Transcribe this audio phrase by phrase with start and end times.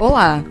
[0.00, 0.44] Olá,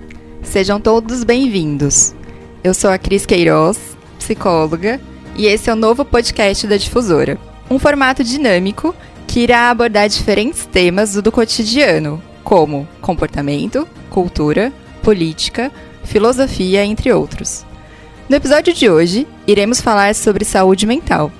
[0.43, 2.13] sejam todos bem-vindos.
[2.61, 3.79] Eu sou a Cris Queiroz,
[4.19, 4.99] psicóloga,
[5.37, 7.37] e esse é o novo podcast da Difusora.
[7.71, 8.93] Um formato dinâmico
[9.25, 15.71] que irá abordar diferentes temas do cotidiano, como comportamento, cultura, política,
[16.03, 17.65] filosofia, entre outros.
[18.27, 21.31] No episódio de hoje, iremos falar sobre saúde mental,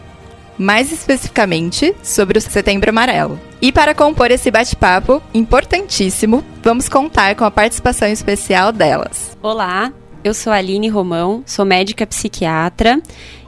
[0.58, 3.46] mais especificamente sobre o Setembro Amarelo.
[3.60, 9.36] E para compor esse bate-papo importantíssimo, vamos contar com a participação especial delas.
[9.41, 9.91] Olá,
[10.23, 13.02] eu sou a Aline Romão, sou médica psiquiatra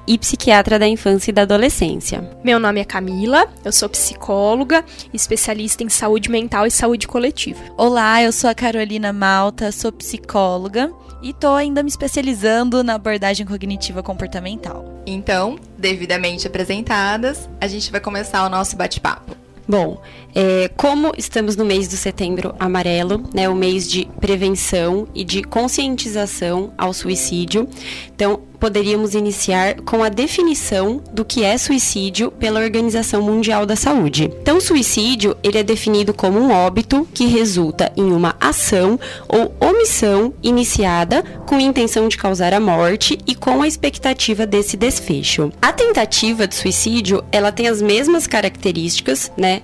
[0.07, 2.27] e psiquiatra da infância e da adolescência.
[2.43, 4.83] Meu nome é Camila, eu sou psicóloga,
[5.13, 7.61] especialista em saúde mental e saúde coletiva.
[7.77, 10.91] Olá, eu sou a Carolina Malta, sou psicóloga
[11.21, 15.03] e tô ainda me especializando na abordagem cognitiva comportamental.
[15.05, 19.38] Então, devidamente apresentadas, a gente vai começar o nosso bate-papo.
[19.69, 20.01] Bom,
[20.33, 25.43] é, como estamos no mês do setembro amarelo, né, o mês de prevenção e de
[25.43, 27.67] conscientização ao suicídio,
[28.13, 34.29] então poderíamos iniciar com a definição do que é suicídio pela Organização Mundial da Saúde.
[34.41, 40.33] Então, suicídio ele é definido como um óbito que resulta em uma ação ou omissão
[40.43, 45.51] iniciada com a intenção de causar a morte e com a expectativa desse desfecho.
[45.61, 49.61] A tentativa de suicídio ela tem as mesmas características, né,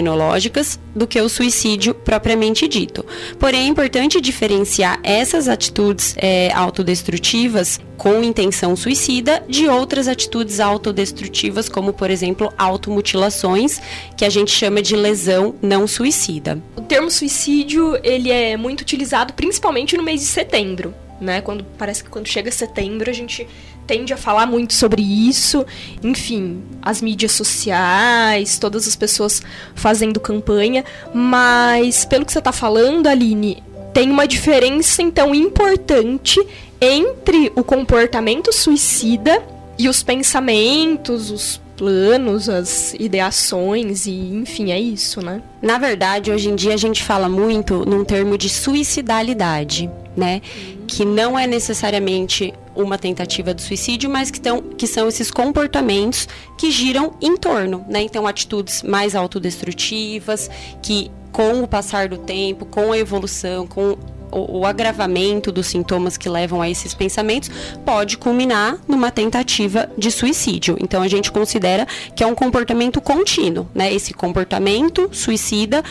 [0.00, 3.04] fenomenológicas do que o suicídio propriamente dito.
[3.38, 11.68] Porém, é importante diferenciar essas atitudes é, autodestrutivas com intenção suicida de outras atitudes autodestrutivas,
[11.68, 13.80] como, por exemplo, automutilações,
[14.16, 16.60] que a gente chama de lesão não suicida.
[16.74, 21.42] O termo suicídio, ele é muito utilizado principalmente no mês de setembro, né?
[21.42, 23.46] Quando parece que quando chega setembro a gente
[23.90, 25.66] tende a falar muito sobre isso.
[26.00, 29.42] Enfim, as mídias sociais, todas as pessoas
[29.74, 33.60] fazendo campanha, mas pelo que você está falando, Aline,
[33.92, 36.40] tem uma diferença então importante
[36.80, 39.42] entre o comportamento suicida
[39.76, 45.42] e os pensamentos, os planos, as ideações e enfim, é isso, né?
[45.60, 50.42] Na verdade, hoje em dia a gente fala muito num termo de suicidalidade, né?
[50.44, 50.86] Uhum.
[50.86, 56.28] Que não é necessariamente uma tentativa de suicídio, mas que, tão, que são esses comportamentos
[56.58, 58.02] que giram em torno, né?
[58.02, 60.50] Então, atitudes mais autodestrutivas,
[60.82, 63.96] que com o passar do tempo, com a evolução, com
[64.32, 67.50] o, o, agravamento dos sintomas que levam a esses pensamentos
[67.84, 70.76] pode culminar numa tentativa de suicídio.
[70.80, 73.92] Então a gente considera que é um comportamento contínuo, né?
[73.92, 75.82] Esse comportamento suicida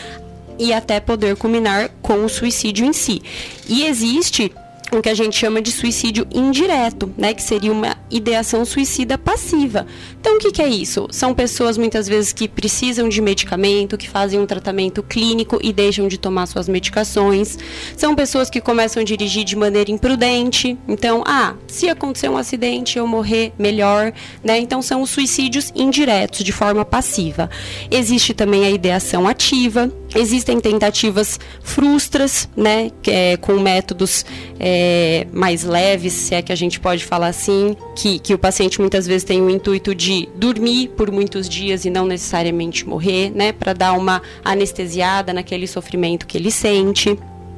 [0.58, 3.22] e até poder culminar com o suicídio em si.
[3.68, 4.52] E existe
[4.98, 9.86] o que a gente chama de suicídio indireto, né, que seria uma ideação suicida passiva.
[10.20, 11.06] Então, o que, que, é isso?
[11.10, 16.08] São pessoas muitas vezes que precisam de medicamento, que fazem um tratamento clínico e deixam
[16.08, 17.58] de tomar suas medicações.
[17.96, 20.76] São pessoas que começam a dirigir de maneira imprudente.
[20.88, 24.12] Então, ah, se acontecer um acidente, eu morrer melhor,
[24.42, 24.58] né?
[24.58, 27.48] Então, são os suicídios indiretos, de forma passiva.
[27.90, 29.90] Existe também a ideação ativa.
[30.14, 34.24] Existem tentativas frustras, né, é, com métodos
[34.58, 38.80] é, mais leves, se é que a gente pode falar assim, que, que o paciente
[38.80, 43.52] muitas vezes tem o intuito de dormir por muitos dias e não necessariamente morrer, né,
[43.52, 47.16] para dar uma anestesiada naquele sofrimento que ele sente.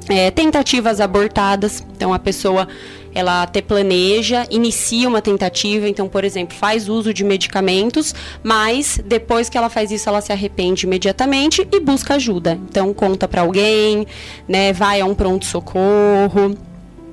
[0.08, 2.66] É, tentativas abortadas, então a pessoa
[3.14, 9.48] ela até planeja, inicia uma tentativa, então, por exemplo, faz uso de medicamentos, mas depois
[9.48, 12.58] que ela faz isso, ela se arrepende imediatamente e busca ajuda.
[12.68, 14.06] Então, conta para alguém,
[14.48, 16.56] né, vai a um pronto socorro.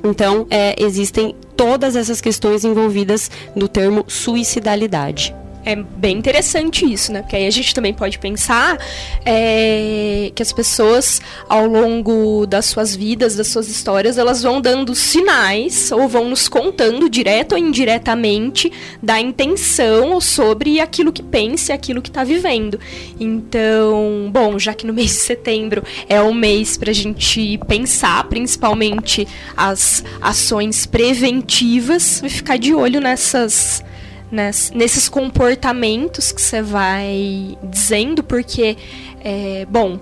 [0.03, 7.21] Então, é, existem todas essas questões envolvidas no termo suicidalidade é bem interessante isso, né?
[7.21, 8.77] Porque aí a gente também pode pensar
[9.25, 14.95] é, que as pessoas, ao longo das suas vidas, das suas histórias, elas vão dando
[14.95, 18.71] sinais ou vão nos contando, direto ou indiretamente,
[19.01, 22.79] da intenção sobre aquilo que pensa e aquilo que está vivendo.
[23.19, 28.23] Então, bom, já que no mês de setembro é o mês para a gente pensar,
[28.25, 33.83] principalmente as ações preventivas, e ficar de olho nessas
[34.31, 38.77] nesses comportamentos que você vai dizendo, porque,
[39.21, 39.99] é, bom,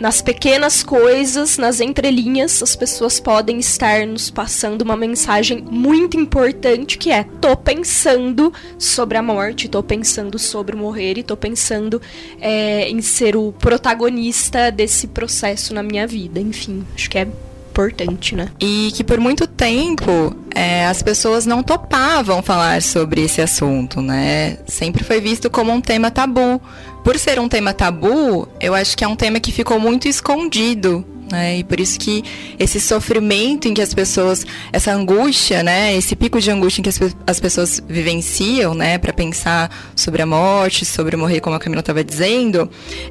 [0.00, 6.96] nas pequenas coisas, nas entrelinhas, as pessoas podem estar nos passando uma mensagem muito importante
[6.96, 12.00] que é: tô pensando sobre a morte, tô pensando sobre morrer e tô pensando
[12.40, 16.40] é, em ser o protagonista desse processo na minha vida.
[16.40, 17.28] Enfim, acho que é
[17.70, 18.48] importante, né?
[18.60, 24.58] E que por muito tempo é, as pessoas não topavam falar sobre esse assunto, né?
[24.66, 26.60] Sempre foi visto como um tema tabu.
[27.04, 31.04] Por ser um tema tabu, eu acho que é um tema que ficou muito escondido
[31.30, 31.58] Né?
[31.58, 32.24] E por isso que
[32.58, 35.94] esse sofrimento em que as pessoas, essa angústia, né?
[35.96, 38.98] Esse pico de angústia em que as, as pessoas vivenciam, né?
[38.98, 42.68] Para pensar sobre a morte, sobre morrer, como a Camila estava dizendo,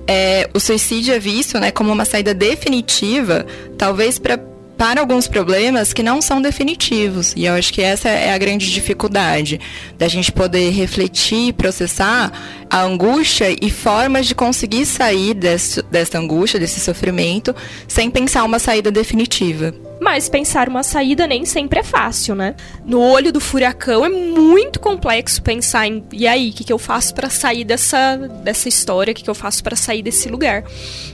[0.07, 1.71] é, o suicídio é visto, né?
[1.71, 3.45] Como uma saída definitiva,
[3.77, 4.37] talvez para
[4.79, 7.33] para alguns problemas que não são definitivos.
[7.35, 9.59] E eu acho que essa é a grande dificuldade
[9.97, 12.31] da gente poder refletir, processar
[12.69, 17.53] a angústia e formas de conseguir sair desse, dessa angústia, desse sofrimento,
[17.89, 19.88] sem pensar uma saída definitiva.
[19.99, 22.55] Mas pensar uma saída nem sempre é fácil, né?
[22.85, 26.79] No olho do furacão é muito complexo pensar em e aí, o que, que eu
[26.79, 30.63] faço para sair dessa, dessa história, o que, que eu faço para sair desse lugar.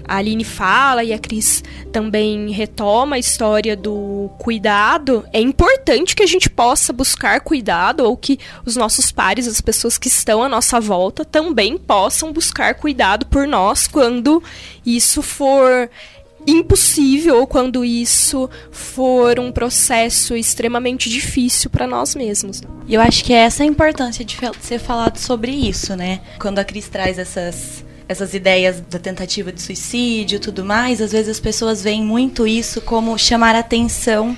[0.08, 5.26] A Aline fala e a Cris também retoma a história do cuidado.
[5.34, 9.98] É importante que a gente possa buscar cuidado ou que os nossos pares, as pessoas
[9.98, 14.44] que estão à nossa volta, também possam buscar cuidado por nós quando
[14.86, 15.90] isso for
[16.48, 22.62] impossível quando isso for um processo extremamente difícil para nós mesmos.
[22.88, 26.22] E eu acho que é essa a importância de ser falado sobre isso, né?
[26.40, 31.30] Quando a Cris traz essas essas ideias da tentativa de suicídio, tudo mais, às vezes
[31.30, 34.38] as pessoas veem muito isso como chamar atenção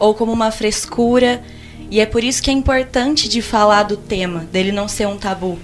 [0.00, 1.40] ou como uma frescura,
[1.90, 5.16] e é por isso que é importante de falar do tema, dele não ser um
[5.16, 5.58] tabu.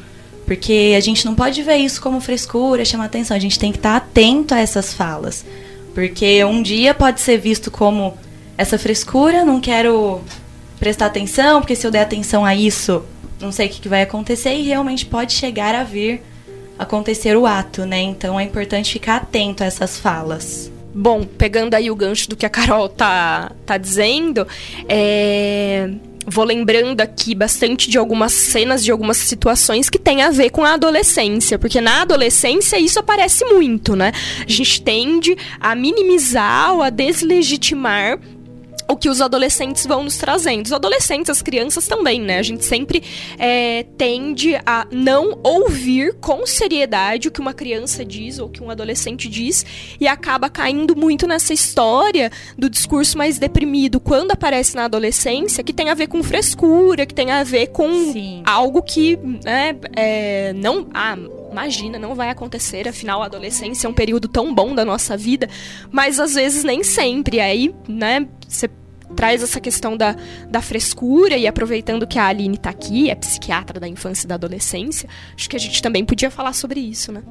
[0.47, 3.79] Porque a gente não pode ver isso como frescura, chamar atenção, a gente tem que
[3.79, 5.45] estar atento a essas falas.
[5.95, 8.17] Porque um dia pode ser visto como
[8.57, 10.21] essa frescura, não quero
[10.79, 13.05] prestar atenção, porque se eu der atenção a isso,
[13.41, 16.23] não sei o que, vai acontecer, e realmente pode chegar a vir
[16.79, 18.01] acontecer o ato, né?
[18.01, 20.71] Então é importante ficar atento a essas falas.
[20.95, 24.47] Bom, pegando aí o gancho do que a Carol tá, tá dizendo,
[24.89, 25.91] é
[26.27, 30.65] vou lembrando aqui bastante de algumas cenas, de algumas situações que tem a ver com
[30.65, 34.13] a adolescência, porque na adolescência isso aparece muito, né?
[34.47, 38.19] A gente tende a minimizar ou a deslegitimar
[38.91, 40.67] o que os adolescentes vão nos trazendo.
[40.67, 42.39] Os adolescentes, as crianças também, né?
[42.39, 43.03] A gente sempre
[43.39, 48.63] é, tende a não ouvir com seriedade o que uma criança diz ou o que
[48.63, 49.65] um adolescente diz
[50.01, 55.73] e acaba caindo muito nessa história do discurso mais deprimido quando aparece na adolescência, que
[55.73, 58.43] tem a ver com frescura, que tem a ver com Sim.
[58.45, 60.89] algo que né, é, não.
[60.93, 61.17] Ah,
[61.51, 65.49] imagina, não vai acontecer, afinal a adolescência é um período tão bom da nossa vida,
[65.91, 67.41] mas às vezes nem sempre.
[67.41, 68.69] Aí, né, você
[69.15, 70.17] traz essa questão da,
[70.49, 74.35] da frescura e aproveitando que a Aline está aqui, é psiquiatra da infância e da
[74.35, 77.23] adolescência, acho que a gente também podia falar sobre isso, né?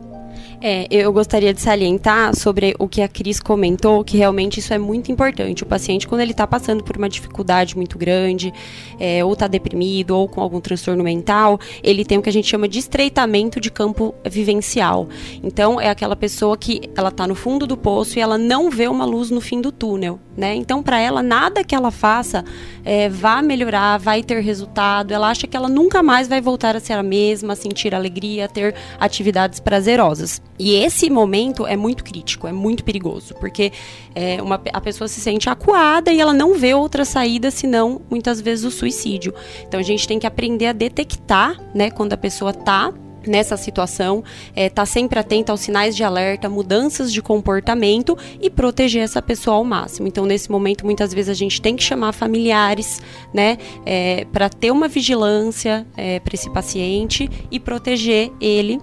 [0.61, 4.77] É, eu gostaria de salientar sobre o que a Cris comentou, que realmente isso é
[4.77, 5.63] muito importante.
[5.63, 8.53] O paciente, quando ele está passando por uma dificuldade muito grande,
[8.99, 12.47] é, ou está deprimido, ou com algum transtorno mental, ele tem o que a gente
[12.47, 15.07] chama de estreitamento de campo vivencial.
[15.41, 18.87] Então, é aquela pessoa que ela está no fundo do poço e ela não vê
[18.87, 20.19] uma luz no fim do túnel.
[20.39, 20.56] Né?
[20.56, 22.45] Então, para ela, nada que ela faça
[22.86, 25.12] é, vai melhorar, vai ter resultado.
[25.12, 28.45] Ela acha que ela nunca mais vai voltar a ser a mesma, a sentir alegria,
[28.45, 30.41] a ter atividades prazerosas.
[30.57, 33.74] E esse momento é muito crítico, é muito perigoso, porque
[34.15, 38.39] é, uma, a pessoa se sente acuada e ela não vê outra saída senão, muitas
[38.39, 39.33] vezes, o suicídio.
[39.68, 42.94] Então, a gente tem que aprender a detectar, né, quando a pessoa está
[43.29, 44.23] nessa situação,
[44.55, 49.57] é, tá sempre atento aos sinais de alerta, mudanças de comportamento e proteger essa pessoa
[49.57, 50.07] ao máximo.
[50.07, 53.01] Então, nesse momento, muitas vezes a gente tem que chamar familiares,
[53.33, 58.79] né, é, para ter uma vigilância é, para esse paciente e proteger ele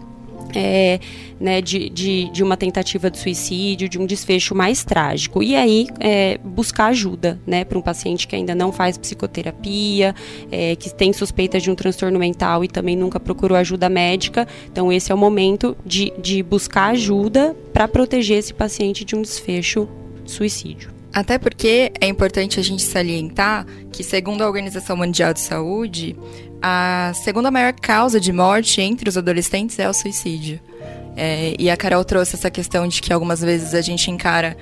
[0.54, 0.98] é,
[1.38, 5.42] né, de, de, de, uma tentativa de suicídio, de um desfecho mais trágico.
[5.42, 10.14] E aí, é, buscar ajuda né, para um paciente que ainda não faz psicoterapia,
[10.50, 14.46] é, que tem suspeita de um transtorno mental e também nunca procurou ajuda médica.
[14.70, 19.22] Então, esse é o momento de, de buscar ajuda para proteger esse paciente de um
[19.22, 19.88] desfecho
[20.24, 20.95] suicídio.
[21.16, 26.14] Até porque é importante a gente salientar que, segundo a Organização Mundial de Saúde,
[26.60, 30.60] a segunda maior causa de morte entre os adolescentes é o suicídio.
[31.16, 34.58] É, e a Carol trouxe essa questão de que algumas vezes a gente encara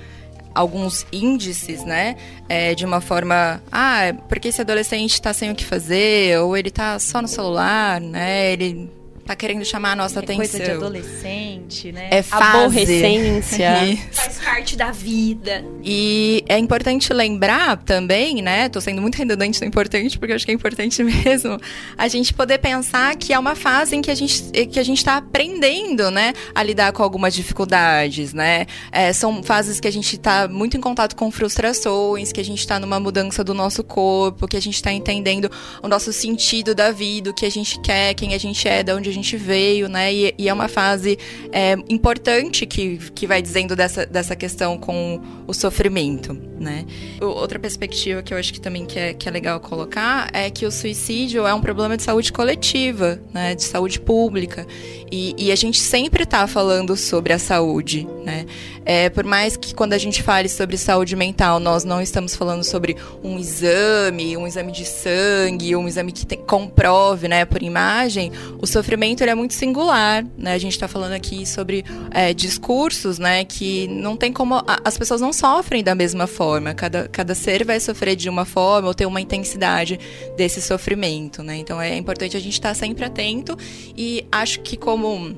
[0.53, 2.15] alguns índices, né?
[2.47, 6.69] É, de uma forma, ah, porque esse adolescente está sem o que fazer, ou ele
[6.69, 8.53] está só no celular, né?
[8.53, 8.89] Ele
[9.25, 10.37] tá querendo chamar a nossa é atenção.
[10.37, 12.09] Coisa de adolescente, né?
[12.11, 12.43] É fase.
[12.43, 13.71] Aborrecência.
[14.11, 15.65] Faz parte da vida.
[15.83, 18.69] E é importante lembrar também, né?
[18.69, 21.59] Tô sendo muito redundante no importante, porque eu acho que é importante mesmo,
[21.97, 25.03] a gente poder pensar que é uma fase em que a gente, que a gente
[25.03, 26.31] tá aprendendo, né?
[26.53, 28.67] A lidar com algumas dificuldades, né?
[28.91, 32.65] É, são fases que a gente tá muito em contato com frustrações, que a gente
[32.67, 35.49] tá numa mudança do nosso corpo, que a gente tá entendendo
[35.81, 38.93] o nosso sentido da vida, o que a gente quer, quem a gente é, de
[38.93, 40.13] onde a gente veio, né?
[40.13, 41.17] E, e é uma fase
[41.51, 46.85] é, importante que, que vai dizendo dessa, dessa questão com o sofrimento, né?
[47.21, 50.65] Outra perspectiva que eu acho que também que é, que é legal colocar é que
[50.65, 53.55] o suicídio é um problema de saúde coletiva, né?
[53.55, 54.65] De saúde pública.
[55.11, 58.45] E, e a gente sempre está falando sobre a saúde, né?
[58.85, 62.63] É, por mais que quando a gente fale sobre saúde mental, nós não estamos falando
[62.63, 68.31] sobre um exame, um exame de sangue, um exame que tem, comprove, né, por imagem,
[68.61, 70.53] o sofrimento ele é muito singular, né?
[70.53, 75.19] A gente está falando aqui sobre é, discursos, né, que não tem como as pessoas
[75.19, 76.54] não sofrem da mesma forma.
[76.73, 79.99] Cada, cada ser vai sofrer de uma forma ou ter uma intensidade
[80.35, 81.57] desse sofrimento, né?
[81.57, 83.57] Então é importante a gente estar tá sempre atento
[83.97, 85.35] e acho que como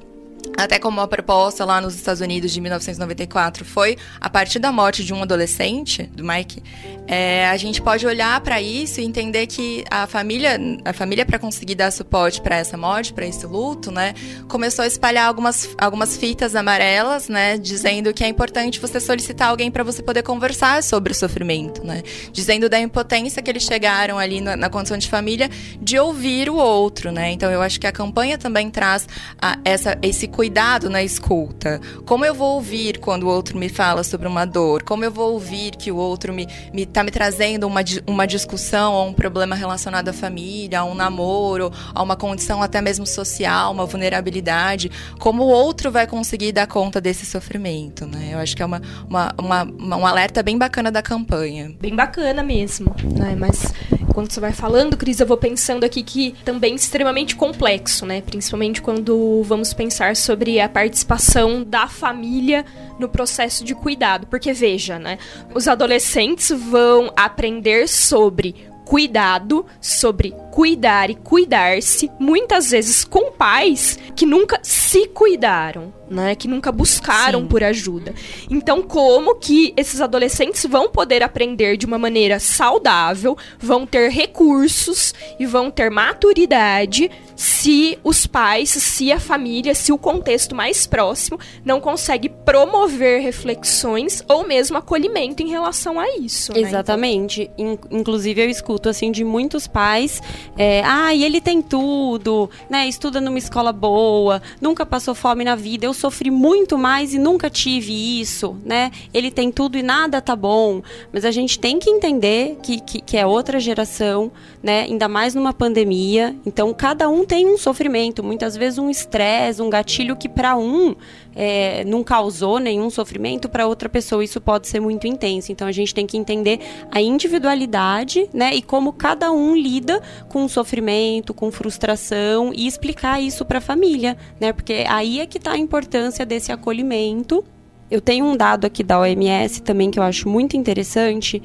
[0.56, 5.04] até como a proposta lá nos Estados Unidos de 1994 foi a partir da morte
[5.04, 6.62] de um adolescente, do Mike,
[7.08, 11.40] é, a gente pode olhar para isso e entender que a família, a família para
[11.40, 14.14] conseguir dar suporte para essa morte, para esse luto, né,
[14.50, 19.72] começou a espalhar algumas, algumas fitas amarelas, né, dizendo que é importante você solicitar alguém
[19.72, 24.42] para você poder conversar sobre o sofrimento, né, dizendo da impotência que eles chegaram ali
[24.42, 25.50] na, na condição de família
[25.82, 27.32] de ouvir o outro, né.
[27.32, 29.08] Então eu acho que a campanha também traz
[29.42, 31.82] a, essa, esse cuidado na escuta.
[32.06, 34.84] Como eu vou ouvir quando o outro me fala sobre uma dor?
[34.84, 38.94] Como eu vou ouvir que o outro me, me tá me trazendo uma, uma discussão
[38.94, 43.72] ou um problema relacionado à família, a um namoro, a uma condição até mesmo social,
[43.72, 44.92] uma vulnerabilidade?
[45.18, 48.30] Como o outro vai conseguir dar conta desse sofrimento, né?
[48.34, 48.80] Eu acho que é uma,
[49.10, 51.74] uma, uma um alerta bem bacana da campanha.
[51.82, 53.36] Bem bacana mesmo, né?
[53.36, 53.74] Mas
[54.14, 58.22] quando você vai falando, Cris, eu vou pensando aqui que também é extremamente complexo, né?
[58.22, 62.66] Principalmente quando vamos pensar sobre a participação da família
[63.00, 64.28] no processo de cuidado.
[64.28, 65.18] Porque veja, né?
[65.56, 68.54] Os adolescentes vão aprender sobre
[68.84, 76.48] cuidado, sobre cuidar e cuidar-se, muitas vezes com pais que nunca se cuidaram, né, que
[76.48, 77.48] nunca buscaram Sim.
[77.48, 78.16] por ajuda.
[78.50, 85.14] Então, como que esses adolescentes vão poder aprender de uma maneira saudável, vão ter recursos
[85.40, 91.40] e vão ter maturidade se os pais, se a família, se o contexto mais próximo
[91.64, 96.52] não consegue promover reflexões ou mesmo acolhimento em relação a isso.
[96.52, 96.62] Né?
[96.62, 97.52] Exatamente.
[97.58, 97.78] Né?
[97.92, 100.20] Inclusive eu escuto assim de muitos pais
[100.58, 102.88] é, ah, e ele tem tudo, né?
[102.88, 105.86] Estuda numa escola boa, nunca passou fome na vida.
[105.86, 108.92] Eu sofri muito mais e nunca tive isso, né?
[109.14, 110.82] Ele tem tudo e nada tá bom.
[111.12, 114.82] Mas a gente tem que entender que, que, que é outra geração, né?
[114.82, 116.36] Ainda mais numa pandemia.
[116.46, 120.96] Então, cada um tem um sofrimento, muitas vezes um estresse, um gatilho que para um
[121.38, 125.52] é, não causou nenhum sofrimento para outra pessoa, isso pode ser muito intenso.
[125.52, 126.60] Então a gente tem que entender
[126.92, 133.46] a individualidade, né, e como cada um lida com sofrimento, com frustração e explicar isso
[133.46, 134.52] para a família, né?
[134.52, 137.44] Porque aí é que está a importância desse acolhimento.
[137.92, 141.42] Eu tenho um dado aqui da OMS também que eu acho muito interessante,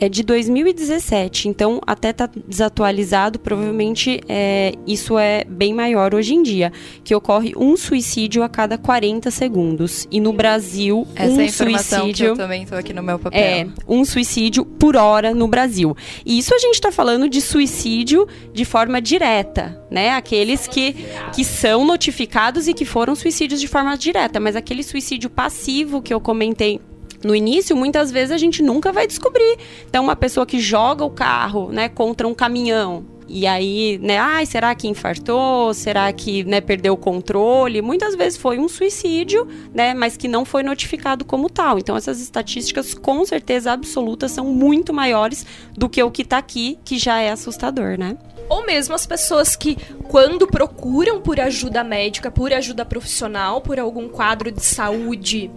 [0.00, 6.42] é de 2017, então até tá desatualizado, provavelmente é, isso é bem maior hoje em
[6.42, 6.72] dia,
[7.04, 10.08] que ocorre um suicídio a cada 40 segundos.
[10.10, 12.26] E no Brasil, Essa um é suicídio.
[12.26, 13.38] Que eu também tô aqui no meu papel.
[13.38, 15.94] É, um suicídio por hora no Brasil.
[16.24, 20.12] E isso a gente está falando de suicídio de forma direta, né?
[20.12, 20.96] Aqueles que,
[21.34, 26.14] que são notificados e que foram suicídios de forma direta, mas aquele suicídio passivo que
[26.14, 26.80] eu comentei
[27.24, 29.58] no início, muitas vezes a gente nunca vai descobrir.
[29.88, 34.44] Então, uma pessoa que joga o carro, né, contra um caminhão, e aí, né, ai,
[34.44, 35.72] será que infartou?
[35.72, 37.80] Será que, né, perdeu o controle?
[37.80, 41.78] Muitas vezes foi um suicídio, né, mas que não foi notificado como tal.
[41.78, 45.46] Então essas estatísticas com certeza absoluta são muito maiores
[45.76, 48.18] do que o que está aqui, que já é assustador, né?
[48.48, 54.08] Ou mesmo as pessoas que, quando procuram por ajuda médica, por ajuda profissional, por algum
[54.08, 55.48] quadro de saúde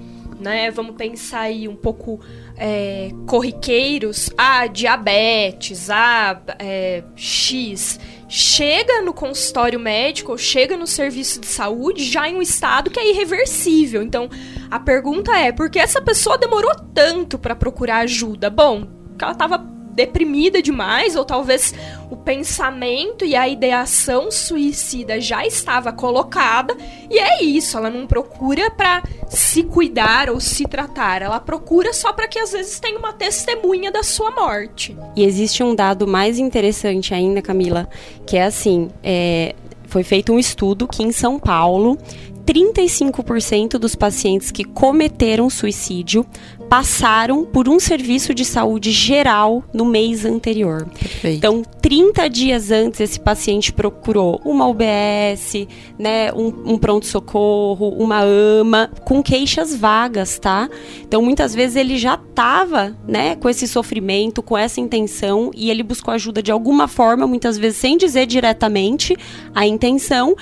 [0.43, 0.69] né?
[0.69, 2.19] Vamos pensar aí um pouco
[2.57, 4.29] é, corriqueiros.
[4.37, 7.99] Ah, diabetes, ah, é, X.
[8.27, 13.11] Chega no consultório médico, chega no serviço de saúde já em um estado que é
[13.11, 14.01] irreversível.
[14.01, 14.29] Então,
[14.69, 18.49] a pergunta é: por que essa pessoa demorou tanto para procurar ajuda?
[18.49, 18.87] Bom,
[19.19, 21.73] ela estava deprimida demais, ou talvez
[22.09, 26.75] o pensamento e a ideação suicida já estava colocada,
[27.09, 32.11] e é isso, ela não procura para se cuidar ou se tratar, ela procura só
[32.11, 34.97] para que às vezes tenha uma testemunha da sua morte.
[35.15, 37.87] E existe um dado mais interessante ainda, Camila,
[38.25, 41.97] que é assim, é, foi feito um estudo que em São Paulo
[42.45, 46.25] 35% dos pacientes que cometeram suicídio
[46.73, 50.87] passaram por um serviço de saúde geral no mês anterior.
[50.89, 51.37] Perfeito.
[51.37, 55.67] Então, 30 dias antes, esse paciente procurou uma UBS,
[55.99, 60.67] né, um, um pronto-socorro, uma AMA, com queixas vagas, tá?
[61.01, 65.83] Então, muitas vezes ele já estava, né, com esse sofrimento, com essa intenção, e ele
[65.83, 69.15] buscou ajuda de alguma forma, muitas vezes sem dizer diretamente
[69.53, 70.35] a intenção,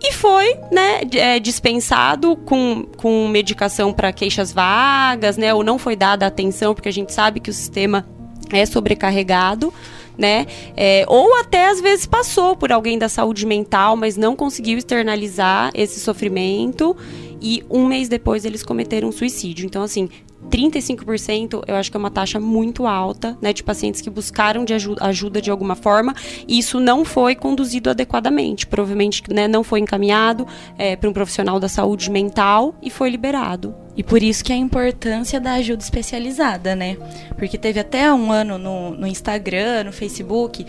[0.00, 5.96] e foi né, é, dispensado com, com medicação para queixas vagas, né, ou não foi
[5.96, 8.06] dada atenção, porque a gente sabe que o sistema
[8.50, 9.72] é sobrecarregado.
[10.16, 10.46] Né?
[10.76, 15.70] É, ou até às vezes passou por alguém da saúde mental, mas não conseguiu externalizar
[15.74, 16.96] esse sofrimento
[17.40, 19.64] e um mês depois eles cometeram um suicídio.
[19.64, 20.08] Então, assim,
[20.50, 24.74] 35% eu acho que é uma taxa muito alta, né, de pacientes que buscaram de
[24.74, 26.14] ajuda, ajuda de alguma forma
[26.46, 28.66] e isso não foi conduzido adequadamente.
[28.66, 33.74] Provavelmente né, não foi encaminhado é, para um profissional da saúde mental e foi liberado.
[33.96, 36.96] E por isso que a importância da ajuda especializada, né?
[37.36, 40.64] Porque teve até um ano no, no Instagram, no Facebook,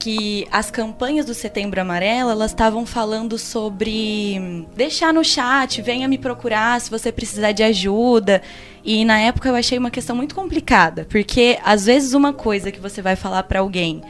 [0.00, 6.16] que as campanhas do Setembro Amarelo, elas estavam falando sobre deixar no chat, venha me
[6.16, 8.40] procurar se você precisar de ajuda.
[8.82, 12.80] E na época eu achei uma questão muito complicada, porque às vezes uma coisa que
[12.80, 14.00] você vai falar para alguém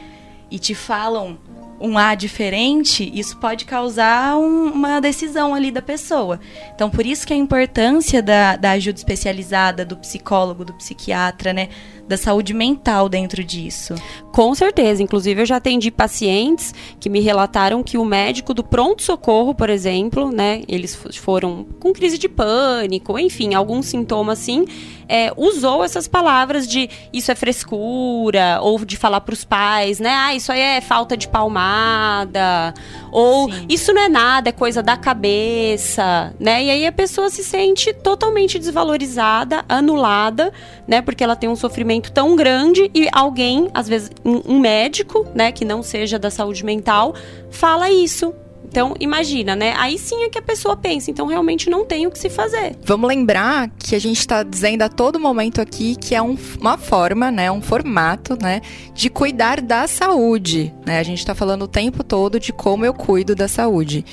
[0.49, 1.37] e te falam
[1.81, 6.39] um A diferente, isso pode causar um, uma decisão ali da pessoa.
[6.75, 11.69] Então, por isso que a importância da, da ajuda especializada, do psicólogo, do psiquiatra, né?
[12.07, 13.95] Da saúde mental dentro disso.
[14.31, 15.01] Com certeza.
[15.01, 20.31] Inclusive, eu já atendi pacientes que me relataram que o médico do pronto-socorro, por exemplo,
[20.31, 20.61] né?
[20.67, 24.65] Eles foram com crise de pânico, enfim, algum sintoma assim
[25.11, 30.09] é, usou essas palavras de isso é frescura, ou de falar para os pais, né?
[30.09, 32.73] Ah, isso aí é falta de palmada,
[33.11, 33.65] ou Sim.
[33.67, 36.63] isso não é nada, é coisa da cabeça, né?
[36.63, 40.53] E aí a pessoa se sente totalmente desvalorizada, anulada,
[40.87, 41.01] né?
[41.01, 45.65] Porque ela tem um sofrimento tão grande e alguém, às vezes um médico, né, que
[45.65, 47.15] não seja da saúde mental,
[47.49, 48.33] fala isso
[48.71, 49.73] então, imagina, né?
[49.77, 52.77] Aí sim é que a pessoa pensa, então realmente não tem o que se fazer.
[52.85, 56.77] Vamos lembrar que a gente está dizendo a todo momento aqui que é um, uma
[56.77, 57.51] forma, né?
[57.51, 58.61] Um formato, né?
[58.93, 60.99] De cuidar da saúde, né?
[60.99, 64.05] A gente está falando o tempo todo de como eu cuido da saúde.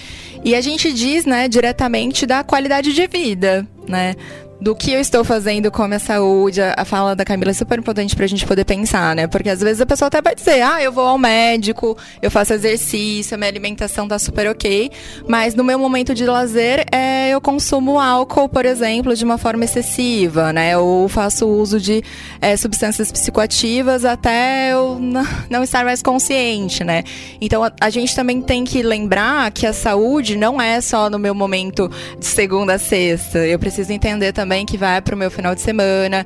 [0.45, 4.17] E a gente diz, né, diretamente da qualidade de vida, né?
[4.61, 6.61] Do que eu estou fazendo com a minha saúde.
[6.61, 9.27] A fala da Camila é super importante pra gente poder pensar, né?
[9.27, 12.53] Porque às vezes a pessoa até vai dizer, ah, eu vou ao médico, eu faço
[12.53, 14.91] exercício, minha alimentação tá super ok.
[15.29, 19.65] Mas no meu momento de lazer, é, eu consumo álcool, por exemplo, de uma forma
[19.65, 20.77] excessiva, né?
[20.77, 22.03] Ou faço uso de
[22.41, 24.99] é, substâncias psicoativas até eu
[25.49, 27.05] não estar mais consciente, né?
[27.41, 31.19] Então a, a gente também tem que lembrar que a saúde não é só no
[31.19, 33.39] meu momento de segunda a sexta.
[33.47, 36.25] Eu preciso entender também também que vai pro meu final de semana.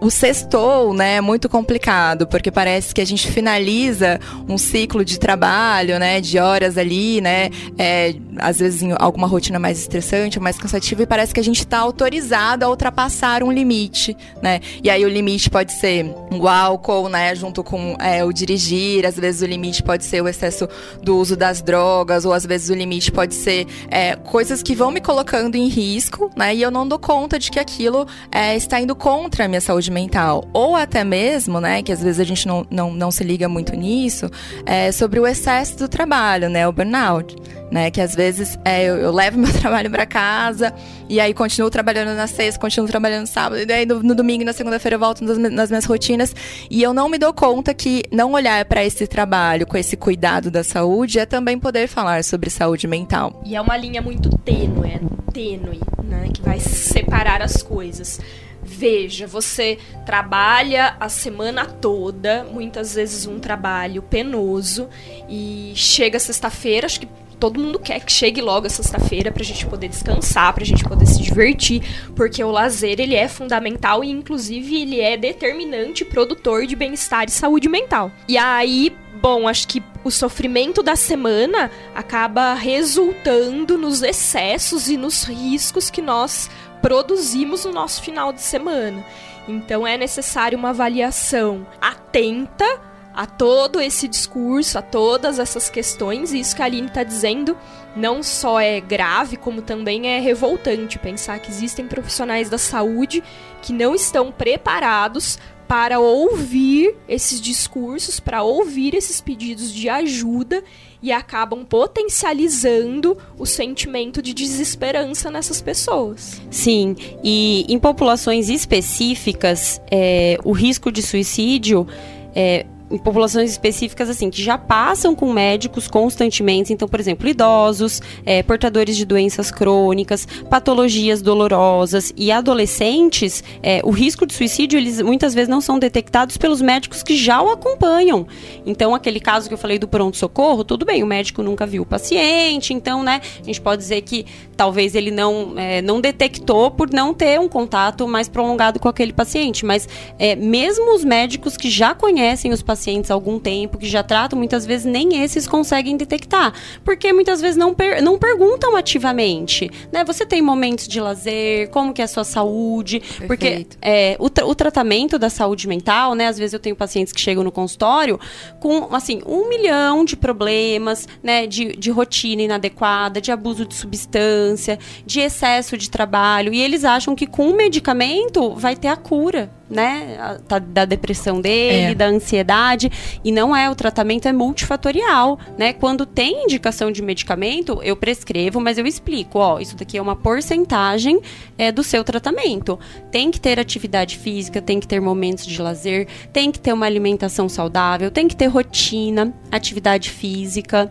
[0.00, 5.18] O sextou, né, é muito complicado, porque parece que a gente finaliza um ciclo de
[5.18, 10.56] trabalho, né, de horas ali, né, é, às vezes em alguma rotina mais estressante, mais
[10.56, 14.60] cansativa, e parece que a gente está autorizado a ultrapassar um limite, né.
[14.82, 19.18] E aí o limite pode ser o álcool, né, junto com é, o dirigir, às
[19.18, 20.66] vezes o limite pode ser o excesso
[21.02, 24.90] do uso das drogas, ou às vezes o limite pode ser é, coisas que vão
[24.90, 28.56] me colocando em risco, né, e eu não dou conta de que que aquilo é,
[28.56, 30.44] está indo contra a minha saúde mental.
[30.52, 33.74] Ou até mesmo, né, que às vezes a gente não, não, não se liga muito
[33.74, 34.30] nisso,
[34.64, 37.36] é, sobre o excesso do trabalho, né, o burnout
[37.70, 37.90] né?
[37.90, 40.72] Que às vezes é, eu, eu levo meu trabalho para casa
[41.08, 44.42] e aí continuo trabalhando na sexta, continuo trabalhando no sábado, e daí no, no domingo
[44.42, 46.34] e na segunda-feira eu volto nas, nas, minhas rotinas
[46.70, 50.50] e eu não me dou conta que não olhar para esse trabalho com esse cuidado
[50.50, 53.42] da saúde é também poder falar sobre saúde mental.
[53.44, 55.00] E é uma linha muito tênue, é
[55.32, 56.28] tênue, né?
[56.32, 58.20] Que vai separar as coisas.
[58.62, 64.88] Veja, você trabalha a semana toda, muitas vezes um trabalho penoso,
[65.28, 67.08] e chega sexta-feira, acho que
[67.38, 71.06] todo mundo quer que chegue logo a sexta-feira pra gente poder descansar, pra gente poder
[71.06, 71.82] se divertir,
[72.14, 77.30] porque o lazer ele é fundamental e inclusive ele é determinante produtor de bem-estar e
[77.30, 78.10] saúde mental.
[78.28, 85.24] E aí, bom, acho que o sofrimento da semana acaba resultando nos excessos e nos
[85.24, 86.50] riscos que nós
[86.82, 89.04] produzimos no nosso final de semana.
[89.46, 92.66] Então é necessário uma avaliação atenta
[93.14, 97.56] a todo esse discurso, a todas essas questões, e isso que a Aline está dizendo
[97.96, 103.24] não só é grave, como também é revoltante pensar que existem profissionais da saúde
[103.60, 105.36] que não estão preparados
[105.66, 110.62] para ouvir esses discursos, para ouvir esses pedidos de ajuda
[111.02, 116.40] e acabam potencializando o sentimento de desesperança nessas pessoas.
[116.50, 121.86] Sim, e em populações específicas, é, o risco de suicídio
[122.34, 128.42] é, populações específicas assim que já passam com médicos constantemente, então, por exemplo, idosos, é,
[128.42, 135.34] portadores de doenças crônicas, patologias dolorosas e adolescentes, é, o risco de suicídio eles muitas
[135.34, 138.26] vezes não são detectados pelos médicos que já o acompanham.
[138.64, 141.82] Então, aquele caso que eu falei do pronto socorro, tudo bem, o médico nunca viu
[141.82, 144.24] o paciente, então, né, a gente pode dizer que
[144.56, 149.12] talvez ele não é, não detectou por não ter um contato mais prolongado com aquele
[149.12, 153.76] paciente, mas é, mesmo os médicos que já conhecem os pacientes pacientes há algum tempo,
[153.76, 156.54] que já tratam, muitas vezes nem esses conseguem detectar.
[156.84, 160.04] Porque muitas vezes não, per não perguntam ativamente, né?
[160.04, 163.00] Você tem momentos de lazer, como que é a sua saúde?
[163.00, 163.26] Perfeito.
[163.26, 166.28] Porque é, o, tra o tratamento da saúde mental, né?
[166.28, 168.18] Às vezes eu tenho pacientes que chegam no consultório
[168.60, 171.46] com, assim, um milhão de problemas, né?
[171.46, 176.54] De, de rotina inadequada, de abuso de substância, de excesso de trabalho.
[176.54, 181.40] E eles acham que com o medicamento vai ter a cura né, tá, da depressão
[181.40, 181.94] dele, é.
[181.94, 182.90] da ansiedade,
[183.24, 185.72] e não é, o tratamento é multifatorial, né?
[185.72, 190.16] Quando tem indicação de medicamento, eu prescrevo, mas eu explico, ó, isso daqui é uma
[190.16, 191.20] porcentagem
[191.56, 192.78] é, do seu tratamento.
[193.10, 196.86] Tem que ter atividade física, tem que ter momentos de lazer, tem que ter uma
[196.86, 200.90] alimentação saudável, tem que ter rotina, atividade física,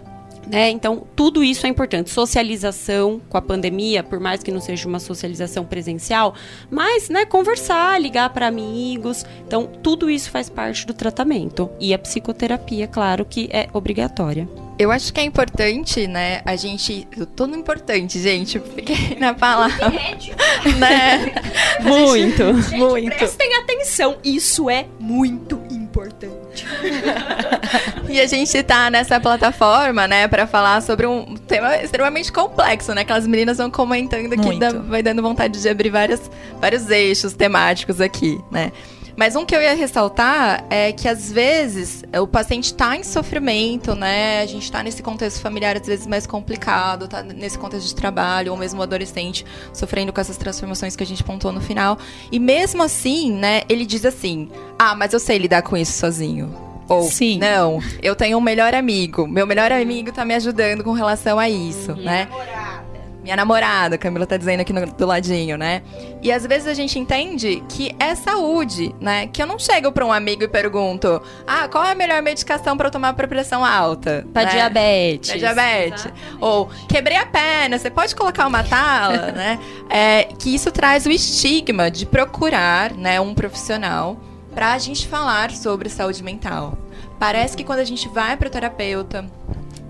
[0.49, 0.69] né?
[0.69, 2.09] Então, tudo isso é importante.
[2.09, 6.33] Socialização com a pandemia, por mais que não seja uma socialização presencial,
[6.69, 9.25] mas né, conversar, ligar para amigos.
[9.45, 11.69] Então, tudo isso faz parte do tratamento.
[11.79, 14.47] E a psicoterapia, claro, que é obrigatória.
[14.79, 17.07] Eu acho que é importante, né, a gente.
[17.35, 18.59] Tudo importante, gente.
[18.59, 19.89] Fiquei na palavra.
[20.77, 21.33] né?
[21.81, 23.15] Muito, gente, muito.
[23.15, 26.36] Prestem atenção, isso é muito importante.
[28.09, 33.03] e a gente tá nessa plataforma, né, para falar sobre um tema extremamente complexo, né?
[33.03, 37.33] Que as meninas vão comentando que dá, vai dando vontade de abrir várias, vários eixos
[37.33, 38.71] temáticos aqui, né?
[39.17, 43.95] Mas um que eu ia ressaltar é que às vezes o paciente está em sofrimento,
[43.95, 44.41] né?
[44.41, 48.51] A gente está nesse contexto familiar às vezes mais complicado, está nesse contexto de trabalho,
[48.51, 51.97] ou mesmo o adolescente sofrendo com essas transformações que a gente pontuou no final.
[52.31, 56.67] E mesmo assim, né, ele diz assim: "Ah, mas eu sei lidar com isso sozinho".
[56.87, 57.39] Ou, Sim.
[57.39, 59.27] não, eu tenho um melhor amigo.
[59.27, 62.03] Meu melhor amigo tá me ajudando com relação a isso, uhum.
[62.03, 62.29] né?
[63.27, 65.81] Minha namorada, Camila tá dizendo aqui no, do ladinho, né?
[66.23, 69.27] E às vezes a gente entende que é saúde, né?
[69.27, 72.77] Que eu não chego para um amigo e pergunto: "Ah, qual é a melhor medicação
[72.77, 74.51] para eu tomar para pressão alta?" Para né?
[74.51, 75.29] diabetes.
[75.31, 76.05] Pra diabetes.
[76.05, 76.37] Exatamente.
[76.39, 79.59] Ou quebrei a perna, você pode colocar uma tala, né?
[79.89, 84.15] É, que isso traz o estigma de procurar, né, um profissional
[84.55, 86.77] para a gente falar sobre saúde mental.
[87.19, 89.25] Parece que quando a gente vai para terapeuta,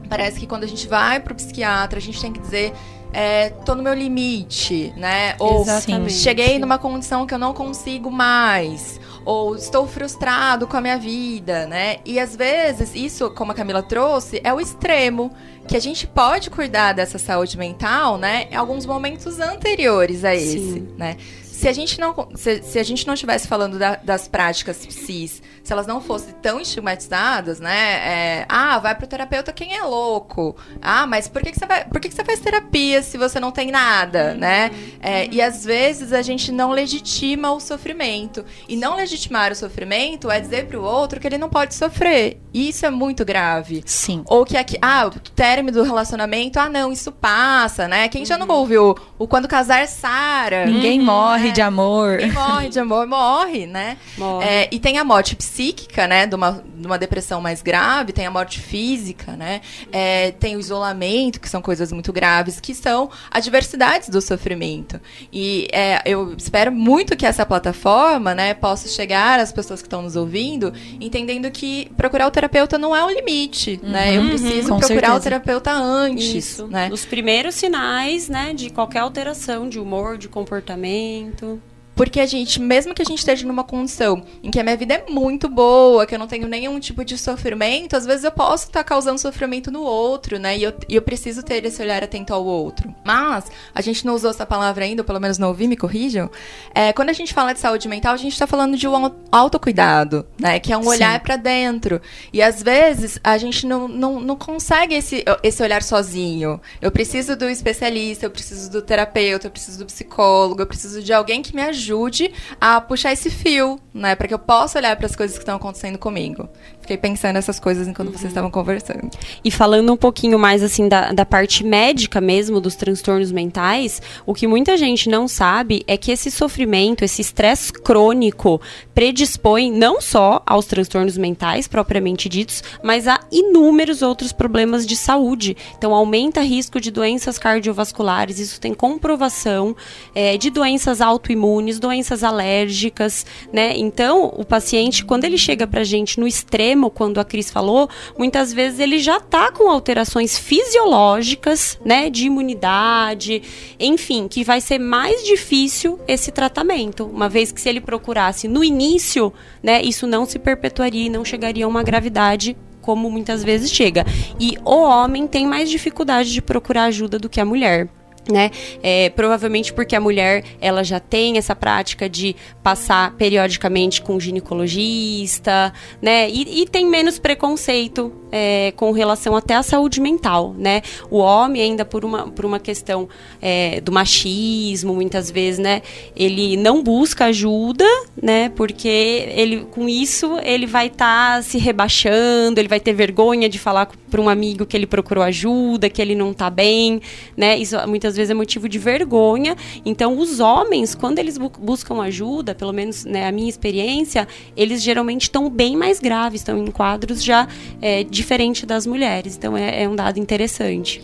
[0.10, 2.74] parece que quando a gente vai para o psiquiatra, a gente tem que dizer
[3.20, 5.36] é, tô no meu limite, né?
[5.40, 6.14] Ou Exatamente.
[6.14, 9.00] cheguei numa condição que eu não consigo mais.
[9.26, 11.98] Ou estou frustrado com a minha vida, né?
[12.06, 15.32] E às vezes, isso, como a Camila trouxe, é o extremo.
[15.68, 18.48] Que a gente pode cuidar dessa saúde mental, né?
[18.52, 20.88] Em alguns momentos anteriores a esse, Sim.
[20.96, 21.18] né?
[21.58, 25.42] Se a gente não se, se a gente não estivesse falando da, das práticas psis,
[25.64, 27.94] se elas não fossem tão estigmatizadas, né?
[27.96, 30.56] É, ah, vai pro terapeuta quem é louco.
[30.80, 33.40] Ah, mas por que, que você vai, por que, que você faz terapia se você
[33.40, 34.38] não tem nada, uhum.
[34.38, 34.72] né?
[35.02, 38.46] É, e às vezes a gente não legitima o sofrimento.
[38.70, 42.40] E não legitimar o sofrimento é dizer pro outro que ele não pode sofrer.
[42.54, 43.82] E isso é muito grave.
[43.84, 44.24] Sim.
[44.28, 48.08] Ou que aqui, ah, o término do relacionamento, ah, não, isso passa, né?
[48.10, 48.54] Quem já não uhum.
[48.54, 50.68] ouviu o quando casar Sara?
[50.68, 51.06] Ninguém uhum.
[51.06, 52.18] morre morre de amor.
[52.18, 53.98] Quem morre de amor, morre, né?
[54.18, 54.46] Morre.
[54.46, 56.26] É, e tem a morte psíquica, né?
[56.26, 59.62] De uma, de uma depressão mais grave, tem a morte física, né?
[59.92, 65.00] É, tem o isolamento, que são coisas muito graves, que são adversidades do sofrimento.
[65.32, 70.02] E é, eu espero muito que essa plataforma, né, possa chegar às pessoas que estão
[70.02, 74.18] nos ouvindo, entendendo que procurar o terapeuta não é um limite, uhum, né?
[74.18, 75.16] Eu preciso procurar certeza.
[75.16, 76.68] o terapeuta antes, Isso.
[76.68, 76.90] né?
[76.92, 81.37] Os primeiros sinais, né, de qualquer alteração de humor, de comportamento.
[81.42, 81.62] Muito
[81.98, 84.94] Porque a gente, mesmo que a gente esteja numa condição em que a minha vida
[84.94, 88.68] é muito boa, que eu não tenho nenhum tipo de sofrimento, às vezes eu posso
[88.68, 90.56] estar tá causando sofrimento no outro, né?
[90.56, 92.94] E eu, e eu preciso ter esse olhar atento ao outro.
[93.04, 96.30] Mas, a gente não usou essa palavra ainda, ou pelo menos não ouvi, me corrijam.
[96.76, 100.24] É, quando a gente fala de saúde mental, a gente está falando de um autocuidado,
[100.40, 100.60] né?
[100.60, 100.90] Que é um Sim.
[100.90, 102.00] olhar para dentro.
[102.32, 106.62] E às vezes a gente não, não, não consegue esse, esse olhar sozinho.
[106.80, 111.12] Eu preciso do especialista, eu preciso do terapeuta, eu preciso do psicólogo, eu preciso de
[111.12, 114.16] alguém que me ajude ajude a puxar esse fio, né?
[114.16, 116.50] Para que eu possa olhar para as coisas que estão acontecendo comigo.
[116.88, 119.12] Fiquei pensando nessas coisas enquanto vocês estavam conversando.
[119.44, 124.34] E falando um pouquinho mais assim da, da parte médica mesmo dos transtornos mentais, o
[124.34, 128.62] que muita gente não sabe é que esse sofrimento, esse estresse crônico
[128.96, 135.58] predispõe não só aos transtornos mentais propriamente ditos, mas a inúmeros outros problemas de saúde.
[135.78, 139.76] Então aumenta risco de doenças cardiovasculares, isso tem comprovação
[140.16, 143.74] é, de doenças autoimunes, doenças alérgicas, né?
[143.76, 147.90] Então o paciente quando ele chega pra gente no extremo extremo, quando a Cris falou,
[148.18, 153.42] muitas vezes ele já está com alterações fisiológicas, né, de imunidade,
[153.80, 158.64] enfim, que vai ser mais difícil esse tratamento, uma vez que se ele procurasse no
[158.64, 163.70] início, né, isso não se perpetuaria e não chegaria a uma gravidade como muitas vezes
[163.70, 164.06] chega.
[164.40, 167.90] E o homem tem mais dificuldade de procurar ajuda do que a mulher
[168.32, 168.52] né?
[168.82, 175.74] É, provavelmente porque a mulher ela já tem essa prática de passar periodicamente com ginecologista,
[176.02, 176.30] né?
[176.30, 180.82] E, e tem menos preconceito é, com relação até à saúde mental, né?
[181.10, 183.08] O homem ainda por uma, por uma questão
[183.42, 185.82] é, do machismo, muitas vezes, né?
[186.16, 187.86] Ele não busca ajuda,
[188.22, 188.50] né?
[188.50, 193.60] Porque ele, com isso ele vai estar tá se rebaixando, ele vai ter vergonha de
[193.60, 197.02] falar para um amigo que ele procurou ajuda, que ele não está bem,
[197.36, 197.58] né?
[197.58, 199.56] Isso muitas vezes é motivo de vergonha.
[199.86, 204.82] Então, os homens, quando eles bu buscam ajuda, pelo menos né, a minha experiência, eles
[204.84, 207.48] geralmente estão bem mais graves, estão em quadros já
[207.82, 209.36] é, diferente das mulheres.
[209.38, 211.02] Então, é, é um dado interessante.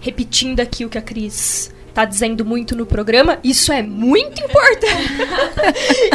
[0.00, 5.12] Repetindo aqui o que a Cris tá dizendo muito no programa, isso é muito importante.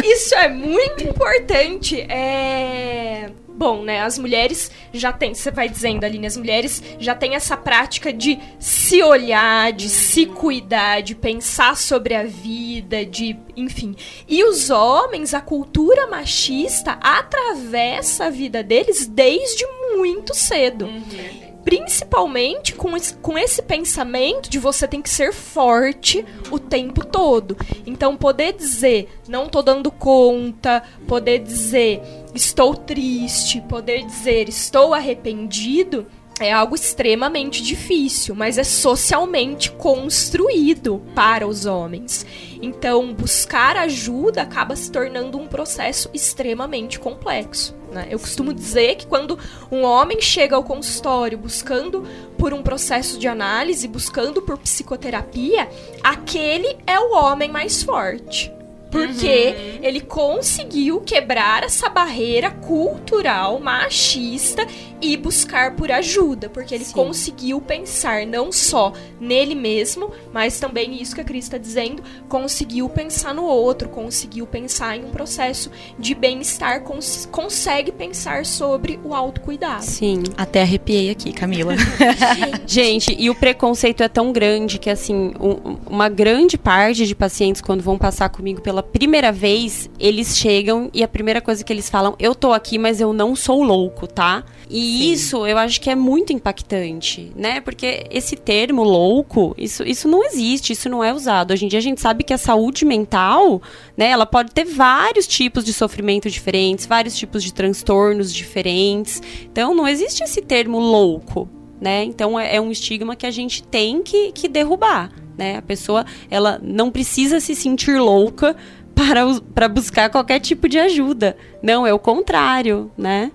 [0.02, 2.00] isso é muito importante.
[2.00, 4.00] É bom, né?
[4.00, 8.38] As mulheres já têm, você vai dizendo, Aline, as mulheres já têm essa prática de
[8.58, 13.94] se olhar, de se cuidar, de pensar sobre a vida, de, enfim.
[14.26, 20.86] E os homens, a cultura machista atravessa a vida deles desde muito cedo.
[20.86, 27.04] Uhum principalmente com esse, com esse pensamento de você tem que ser forte o tempo
[27.04, 27.56] todo.
[27.86, 32.02] Então, poder dizer, não tô dando conta, poder dizer,
[32.34, 36.06] estou triste, poder dizer estou arrependido,
[36.40, 42.26] é algo extremamente difícil, mas é socialmente construído para os homens.
[42.60, 47.74] Então, buscar ajuda acaba se tornando um processo extremamente complexo.
[47.92, 48.08] Né?
[48.10, 49.38] Eu costumo dizer que quando
[49.70, 52.04] um homem chega ao consultório buscando
[52.36, 55.68] por um processo de análise, buscando por psicoterapia,
[56.02, 58.52] aquele é o homem mais forte.
[58.94, 59.78] Porque uhum.
[59.82, 64.66] ele conseguiu quebrar essa barreira cultural machista
[65.00, 66.94] e buscar por ajuda, porque ele Sim.
[66.94, 72.88] conseguiu pensar não só nele mesmo, mas também isso que a Cris está dizendo, conseguiu
[72.88, 79.14] pensar no outro, conseguiu pensar em um processo de bem-estar, cons consegue pensar sobre o
[79.14, 79.82] autocuidado.
[79.82, 80.22] Sim.
[80.36, 81.74] Até arrepiei aqui, Camila.
[82.66, 87.60] Gente, e o preconceito é tão grande que, assim, um, uma grande parte de pacientes,
[87.60, 91.90] quando vão passar comigo pela primeira vez, eles chegam e a primeira coisa que eles
[91.90, 94.44] falam, eu tô aqui, mas eu não sou louco, tá?
[94.68, 95.12] E Sim.
[95.12, 97.60] isso eu acho que é muito impactante, né?
[97.60, 101.52] Porque esse termo louco, isso, isso não existe, isso não é usado.
[101.52, 103.60] Hoje em dia a gente sabe que a saúde mental,
[103.96, 109.20] né, ela pode ter vários tipos de sofrimento diferentes, vários tipos de transtornos diferentes.
[109.44, 111.48] Então não existe esse termo louco,
[111.80, 112.04] né?
[112.04, 115.23] Então é, é um estigma que a gente tem que, que derrubar.
[115.36, 115.56] Né?
[115.56, 118.56] A pessoa ela não precisa se sentir louca
[118.94, 119.22] para,
[119.54, 121.36] para buscar qualquer tipo de ajuda.
[121.62, 123.30] Não, é o contrário, né?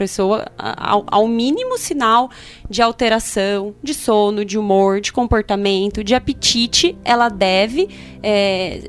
[0.00, 2.30] Pessoa, ao, ao, mínimo sinal
[2.70, 7.86] de alteração de sono, de humor, de comportamento, de apetite, ela deve
[8.22, 8.80] é,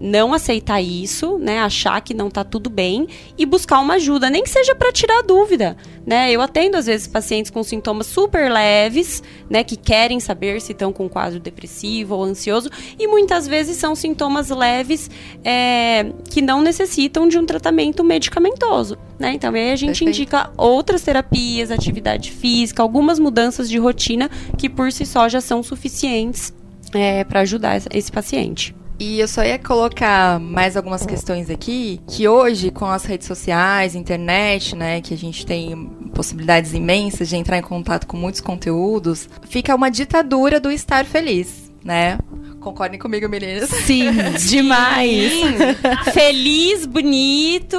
[0.00, 1.58] não aceitar isso, né?
[1.58, 5.22] Achar que não está tudo bem e buscar uma ajuda, nem que seja para tirar
[5.22, 6.30] dúvida, né?
[6.30, 9.64] Eu atendo às vezes pacientes com sintomas super leves, né?
[9.64, 14.50] Que querem saber se estão com quadro depressivo ou ansioso e muitas vezes são sintomas
[14.50, 15.10] leves
[15.44, 19.34] é, que não necessitam de um tratamento medicamentoso, né?
[19.34, 20.08] Então aí a gente Perfeito.
[20.08, 25.62] indica outras terapias, atividade física, algumas mudanças de rotina que por si só já são
[25.62, 26.52] suficientes
[26.92, 28.74] é, para ajudar esse paciente.
[28.98, 33.94] E eu só ia colocar mais algumas questões aqui, que hoje, com as redes sociais,
[33.94, 39.26] internet, né, que a gente tem possibilidades imensas de entrar em contato com muitos conteúdos,
[39.48, 42.18] fica uma ditadura do estar feliz, né?
[42.60, 43.70] Concordem comigo, meninas?
[43.70, 44.10] Sim,
[44.50, 45.32] demais.
[45.32, 46.12] Sim.
[46.12, 47.78] Feliz, bonito.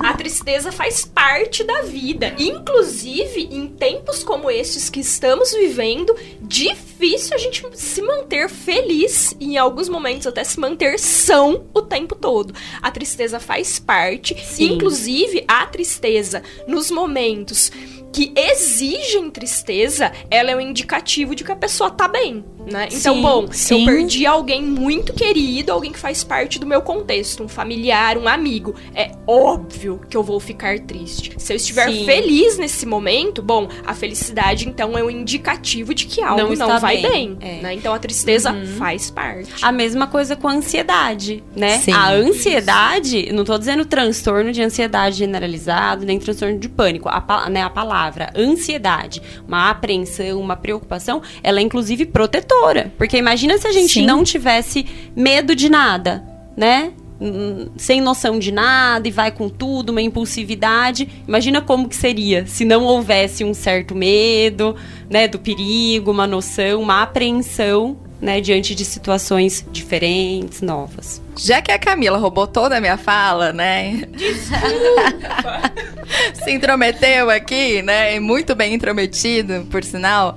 [0.00, 2.34] A tristeza faz parte da vida.
[2.38, 9.54] Inclusive, em tempos como estes que estamos vivendo, difícil a gente se manter feliz e
[9.54, 12.54] em alguns momentos até se manter são o tempo todo.
[12.82, 14.74] A tristeza faz parte, Sim.
[14.74, 17.70] inclusive a tristeza nos momentos
[18.12, 22.88] que exigem tristeza, ela é um indicativo de que a pessoa tá bem, né?
[22.90, 23.80] Então, Sim, bom, sim.
[23.80, 28.26] eu perdi alguém muito querido, alguém que faz parte do meu contexto, um familiar, um
[28.26, 28.74] amigo.
[28.94, 31.34] É óbvio que eu vou ficar triste.
[31.38, 32.04] Se eu estiver Sim.
[32.04, 36.80] feliz nesse momento, bom, a felicidade então é um indicativo de que algo Não não,
[36.80, 37.10] vai bem.
[37.10, 37.62] bem, É.
[37.62, 37.74] né?
[37.74, 39.52] Então a tristeza faz parte.
[39.62, 41.80] A mesma coisa com a ansiedade, né?
[41.92, 47.08] A ansiedade, não tô dizendo transtorno de ansiedade generalizado, nem transtorno de pânico.
[47.08, 47.99] A, né, a palavra
[48.36, 52.92] ansiedade, uma apreensão, uma preocupação, ela é inclusive protetora.
[52.96, 54.06] Porque imagina se a gente Sim.
[54.06, 56.24] não tivesse medo de nada,
[56.56, 56.92] né?
[57.20, 61.06] Hum, Sem noção de nada e vai com tudo, uma impulsividade.
[61.28, 64.74] Imagina como que seria se não houvesse um certo medo,
[65.10, 71.22] né, do perigo, uma noção, uma apreensão, né, diante de situações diferentes, novas.
[71.36, 74.02] Já que a Camila roubou toda a minha fala, né?
[76.44, 78.18] Se intrometeu aqui, né?
[78.20, 80.36] Muito bem intrometido, por sinal.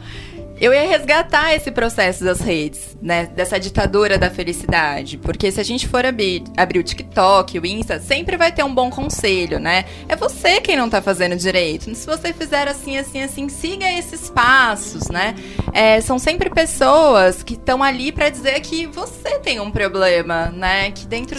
[0.64, 3.26] Eu ia resgatar esse processo das redes, né?
[3.26, 5.18] Dessa ditadura da felicidade.
[5.18, 8.74] Porque se a gente for abrir, abrir o TikTok, o Insta, sempre vai ter um
[8.74, 9.84] bom conselho, né?
[10.08, 11.94] É você quem não tá fazendo direito.
[11.94, 15.36] Se você fizer assim, assim, assim, siga esses passos, né?
[15.74, 20.92] É, são sempre pessoas que estão ali pra dizer que você tem um problema, né?
[20.92, 21.38] Que dentro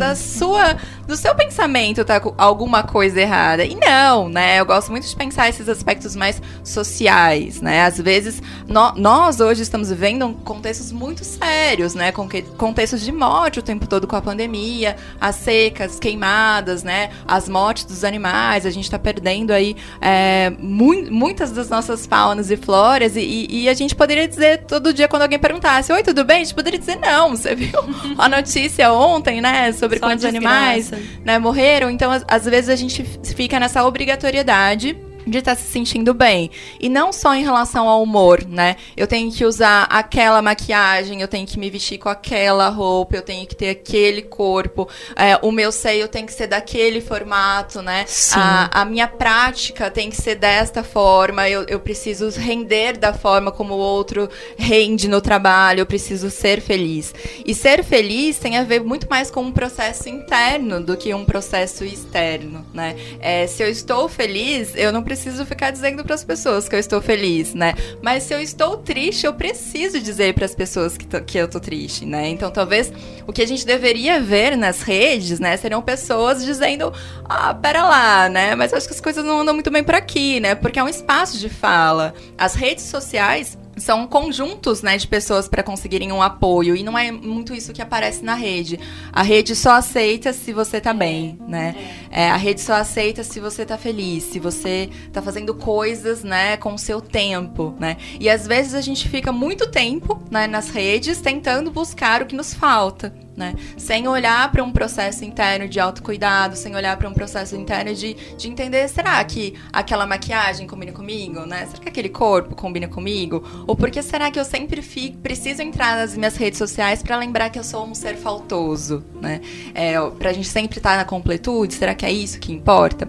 [0.00, 3.64] da sua, do seu pensamento tá com alguma coisa errada.
[3.64, 4.58] E não, né?
[4.60, 7.82] Eu gosto muito de pensar esses aspectos mais sociais, né?
[7.84, 12.12] Às vezes, nó- nós hoje estamos vivendo contextos muito sérios, né?
[12.12, 17.10] Com que- contextos de morte o tempo todo com a pandemia, as secas, queimadas, né?
[17.26, 22.50] As mortes dos animais, a gente tá perdendo aí é, mui- muitas das nossas faunas
[22.50, 26.24] e floras e, e a gente poderia dizer todo dia quando alguém perguntasse, oi, tudo
[26.24, 26.36] bem?
[26.42, 27.78] A gente poderia dizer não, você viu
[28.18, 29.72] a notícia ontem, né?
[29.72, 30.90] Sobre Só quantos animais
[31.24, 31.90] né, morreram.
[31.90, 33.02] Então, às, vezes a gente
[33.34, 36.50] fica nessa obrigatoriedade de estar se sentindo bem.
[36.78, 38.76] E não só em relação ao humor, né?
[38.96, 43.22] Eu tenho que usar aquela maquiagem, eu tenho que me vestir com aquela roupa, eu
[43.22, 48.04] tenho que ter aquele corpo, é, o meu seio tem que ser daquele formato, né?
[48.40, 53.50] A, a minha prática tem que ser desta forma, eu, eu preciso render da forma
[53.50, 57.14] como o outro rende no trabalho, eu preciso ser feliz.
[57.44, 61.24] E ser feliz tem a ver muito mais com um processo interno do que um
[61.24, 62.96] processo externo, né?
[63.20, 65.13] É, se eu estou feliz, eu não preciso
[65.44, 67.74] ficar dizendo para as pessoas que eu estou feliz, né?
[68.02, 71.60] Mas se eu estou triste, eu preciso dizer para as pessoas que, que eu tô
[71.60, 72.28] triste, né?
[72.28, 72.92] Então, talvez
[73.26, 76.92] o que a gente deveria ver nas redes, né, seriam pessoas dizendo:
[77.24, 78.54] "Ah, pera lá, né?
[78.54, 80.54] Mas acho que as coisas não andam muito bem por aqui, né?
[80.54, 82.14] Porque é um espaço de fala.
[82.36, 87.10] As redes sociais são conjuntos, né, de pessoas para conseguirem um apoio e não é
[87.10, 88.78] muito isso que aparece na rede.
[89.12, 91.74] A rede só aceita se você tá bem, né?
[92.10, 96.56] É, a rede só aceita se você tá feliz, se você tá fazendo coisas, né,
[96.56, 97.96] com o seu tempo, né?
[98.18, 102.36] E às vezes a gente fica muito tempo, né, nas redes tentando buscar o que
[102.36, 103.23] nos falta.
[103.36, 103.54] Né?
[103.76, 108.14] Sem olhar para um processo interno de autocuidado, sem olhar para um processo interno de,
[108.14, 111.66] de entender, será que aquela maquiagem combina comigo, né?
[111.66, 113.42] Será que aquele corpo combina comigo?
[113.66, 117.16] Ou por que será que eu sempre fico, preciso entrar nas minhas redes sociais para
[117.16, 119.40] lembrar que eu sou um ser faltoso, né?
[119.74, 119.98] É,
[120.34, 123.08] gente sempre estar na completude, será que é isso que importa?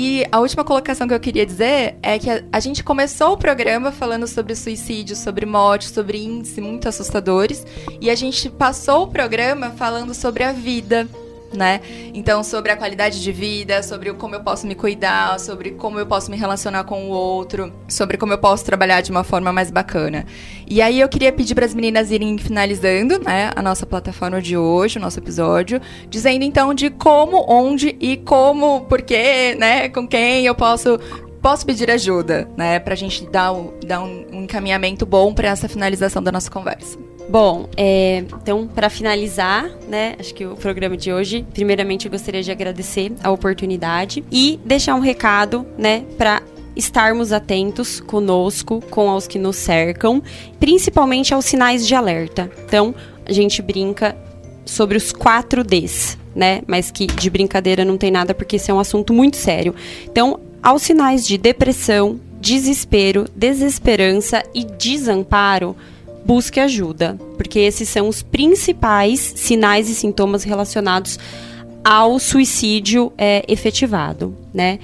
[0.00, 3.36] E a última colocação que eu queria dizer é que a, a gente começou o
[3.36, 7.66] programa falando sobre suicídio, sobre morte, sobre índice muito assustadores,
[8.00, 11.08] e a gente passou o programa falando sobre a vida,
[11.52, 11.80] né?
[12.12, 16.06] Então, sobre a qualidade de vida, sobre como eu posso me cuidar, sobre como eu
[16.06, 19.70] posso me relacionar com o outro, sobre como eu posso trabalhar de uma forma mais
[19.70, 20.26] bacana.
[20.66, 24.56] E aí eu queria pedir para as meninas irem finalizando, né, a nossa plataforma de
[24.56, 30.06] hoje, o nosso episódio, dizendo então de como, onde e como, por quê, né, com
[30.06, 30.98] quem eu posso
[31.40, 36.20] posso pedir ajuda, né, pra gente dar, o- dar um encaminhamento bom para essa finalização
[36.20, 36.98] da nossa conversa.
[37.28, 42.42] Bom, é, então, para finalizar, né, acho que o programa de hoje, primeiramente eu gostaria
[42.42, 46.42] de agradecer a oportunidade e deixar um recado, né, para
[46.74, 50.22] estarmos atentos conosco, com os que nos cercam,
[50.58, 52.50] principalmente aos sinais de alerta.
[52.64, 52.94] Então,
[53.26, 54.16] a gente brinca
[54.64, 58.74] sobre os 4 Ds, né, mas que de brincadeira não tem nada porque esse é
[58.74, 59.74] um assunto muito sério.
[60.04, 65.76] Então, aos sinais de depressão, desespero, desesperança e desamparo,
[66.28, 71.18] busque ajuda, porque esses são os principais sinais e sintomas relacionados
[71.82, 74.78] ao suicídio é, efetivado, né?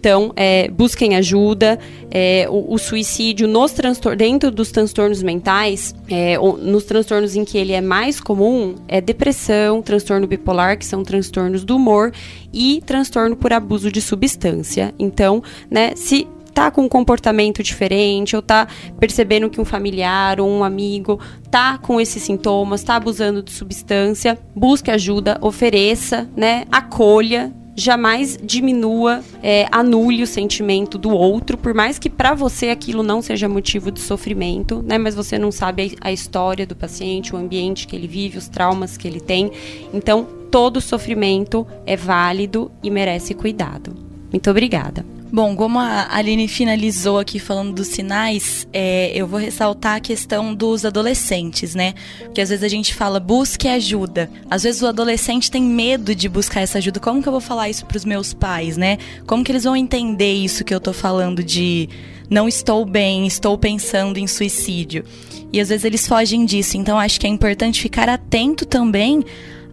[0.00, 1.78] Então, é, busquem ajuda.
[2.10, 3.74] É, o, o, suicídio nos
[4.16, 9.82] dentro dos transtornos mentais, é, nos transtornos em que ele é mais comum, é depressão,
[9.82, 12.12] transtorno bipolar, que são transtornos do humor,
[12.52, 14.94] e transtorno por abuso de substância.
[14.98, 16.26] Então, né, se
[16.58, 18.66] tá com um comportamento diferente, ou tá
[18.98, 21.20] percebendo que um familiar ou um amigo
[21.52, 29.22] tá com esses sintomas, tá abusando de substância, busque ajuda, ofereça, né, acolha, jamais diminua,
[29.40, 33.92] é, anule o sentimento do outro, por mais que para você aquilo não seja motivo
[33.92, 34.98] de sofrimento, né?
[34.98, 38.48] Mas você não sabe a, a história do paciente, o ambiente que ele vive, os
[38.48, 39.52] traumas que ele tem.
[39.94, 43.94] Então, todo sofrimento é válido e merece cuidado.
[44.32, 45.17] Muito obrigada.
[45.30, 50.54] Bom, como a Aline finalizou aqui falando dos sinais, é, eu vou ressaltar a questão
[50.54, 51.92] dos adolescentes, né?
[52.20, 54.30] Porque às vezes a gente fala busque ajuda.
[54.50, 56.98] Às vezes o adolescente tem medo de buscar essa ajuda.
[56.98, 58.96] Como que eu vou falar isso para os meus pais, né?
[59.26, 61.90] Como que eles vão entender isso que eu tô falando de
[62.30, 65.04] não estou bem, estou pensando em suicídio?
[65.52, 66.78] E às vezes eles fogem disso.
[66.78, 69.22] Então acho que é importante ficar atento também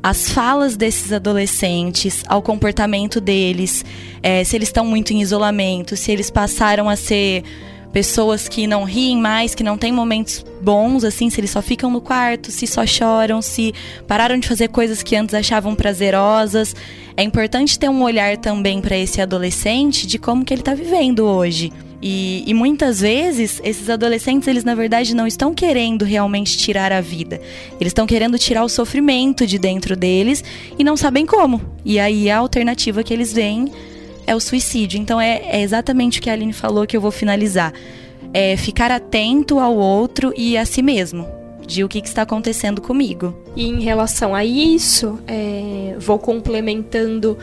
[0.06, 3.84] às falas desses adolescentes, ao comportamento deles,
[4.22, 7.44] é, se eles estão muito em isolamento, se eles passaram a ser
[7.92, 11.90] pessoas que não riem mais, que não têm momentos bons, assim, se eles só ficam
[11.90, 13.74] no quarto, se só choram, se
[14.08, 16.76] pararam de fazer coisas que antes achavam prazerosas.
[17.18, 21.22] É importante ter um olhar também para esse adolescente de como que ele está vivendo
[21.22, 21.74] hoje.
[22.08, 27.02] E, e, muitas vezes esses adolescentes, eles na verdade não estão querendo realmente tirar a
[27.02, 27.42] vida.
[27.82, 30.44] Eles estão querendo tirar o sofrimento de dentro deles
[30.78, 31.60] e não sabem como.
[31.84, 33.72] E aí a alternativa que eles veem
[34.28, 35.02] é o suicídio.
[35.02, 37.74] Então é, é exatamente o que a Aline falou que eu vou finalizar.
[38.32, 41.28] É ficar atento ao outro e a si mesmo
[41.66, 43.36] de o que, que, está acontecendo comigo.
[43.56, 47.36] E em relação a isso, é, vou complementando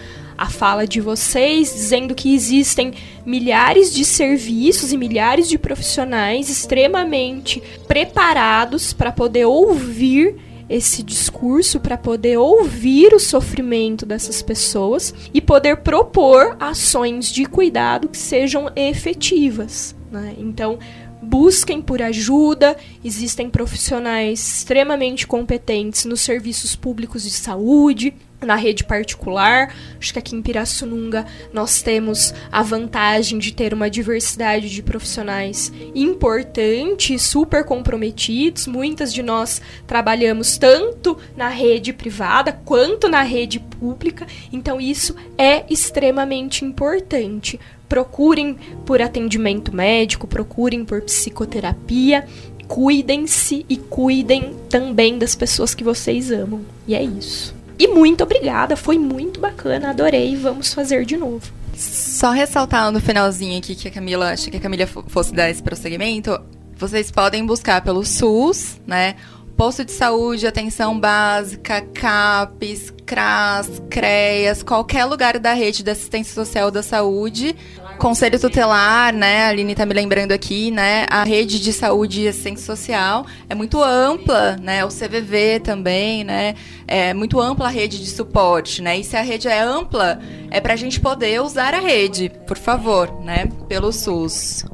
[0.42, 7.62] a fala de vocês, dizendo que existem milhares de serviços e milhares de profissionais extremamente
[7.86, 10.34] preparados para poder ouvir
[10.68, 18.08] esse discurso para poder ouvir o sofrimento dessas pessoas e poder propor ações de cuidado
[18.08, 19.94] que sejam efetivas.
[20.10, 20.34] Né?
[20.38, 20.78] Então,
[21.20, 22.76] busquem por ajuda.
[23.04, 28.14] Existem profissionais extremamente competentes nos serviços públicos de saúde,
[28.44, 29.74] na rede particular.
[29.98, 35.72] Acho que aqui em Pirassununga nós temos a vantagem de ter uma diversidade de profissionais
[35.94, 38.66] importante, super comprometidos.
[38.66, 45.64] Muitas de nós trabalhamos tanto na rede privada quanto na rede pública, então isso é
[45.70, 47.58] extremamente importante
[47.92, 52.26] procurem por atendimento médico, procurem por psicoterapia,
[52.66, 56.62] cuidem-se e cuidem também das pessoas que vocês amam.
[56.88, 57.54] E é isso.
[57.82, 61.52] E muito obrigada, foi muito bacana, adorei, vamos fazer de novo.
[61.74, 65.60] Só ressaltar no finalzinho aqui que a Camila, acho que a Camila fosse dar esse
[65.60, 66.40] prosseguimento,
[66.76, 69.16] vocês podem buscar pelo SUS, né?
[69.56, 76.70] Posto de saúde, atenção básica, CAPES, CRAS, CREAS, qualquer lugar da rede de assistência social
[76.70, 77.56] da saúde
[78.02, 79.44] Conselho Tutelar, né?
[79.44, 81.06] A Aline tá me lembrando aqui, né?
[81.08, 84.84] A rede de saúde e assistência social é muito ampla, né?
[84.84, 86.56] O CVV também, né?
[86.88, 88.98] É muito ampla a rede de suporte, né?
[88.98, 90.18] E se a rede é ampla,
[90.50, 93.46] é para a gente poder usar a rede, por favor, né?
[93.68, 94.64] Pelo SUS.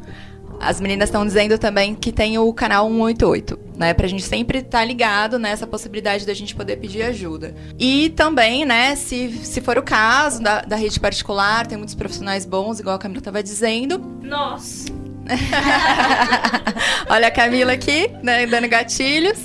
[0.58, 3.94] As meninas estão dizendo também que tem o canal 188, né?
[3.94, 7.54] Pra gente sempre estar tá ligado nessa possibilidade da gente poder pedir ajuda.
[7.78, 12.44] E também, né, se, se for o caso da, da rede particular, tem muitos profissionais
[12.44, 13.98] bons, igual a Camila estava dizendo.
[14.22, 14.88] Nossa!
[17.08, 19.38] Olha a Camila aqui, né, dando gatilhos.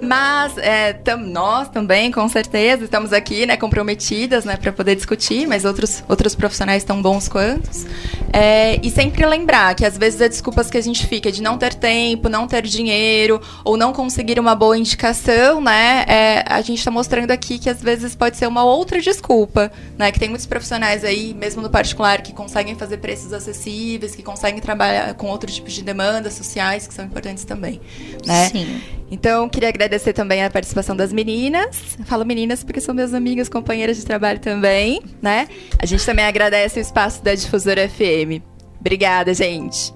[0.00, 5.46] Mas é, tam, nós também, com certeza, estamos aqui, né, comprometidas, né, para poder discutir,
[5.46, 7.86] mas outros, outros profissionais tão bons quantos.
[8.32, 11.56] É, e sempre lembrar que às vezes as desculpas que a gente fica de não
[11.56, 16.78] ter tempo, não ter dinheiro, ou não conseguir uma boa indicação, né, é, a gente
[16.78, 20.46] está mostrando aqui que às vezes pode ser uma outra desculpa, né, que tem muitos
[20.46, 25.54] profissionais aí, mesmo no particular, que conseguem fazer preços acessíveis, que conseguem trabalhar com outros
[25.54, 27.80] tipos de demandas sociais que são importantes também,
[28.26, 28.48] né?
[28.50, 28.80] Sim.
[29.10, 31.96] Então, queria agradecer também a participação das meninas.
[32.04, 35.48] falo meninas porque são minhas amigas, companheiras de trabalho também, né?
[35.78, 38.42] A gente também agradece o espaço da Difusora FM.
[38.80, 39.94] Obrigada, gente.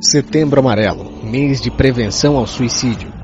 [0.00, 3.21] Setembro Amarelo mês de prevenção ao suicídio.